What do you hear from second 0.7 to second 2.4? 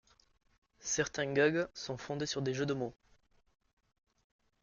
Certains gags sont fondés